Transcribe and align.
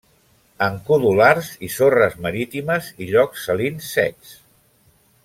En 0.67 0.77
codolars 0.87 1.51
i 1.67 1.69
sorres 1.75 2.17
marítimes 2.27 2.89
i 3.05 3.11
llocs 3.13 3.45
salins 3.51 3.93
secs. 3.99 4.33